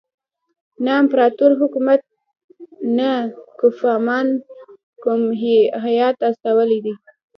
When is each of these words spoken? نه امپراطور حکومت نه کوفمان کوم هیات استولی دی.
نه 0.83 0.91
امپراطور 1.01 1.51
حکومت 1.61 2.01
نه 2.97 3.11
کوفمان 3.59 4.27
کوم 5.03 5.21
هیات 5.85 6.17
استولی 6.29 6.79
دی. 6.85 6.93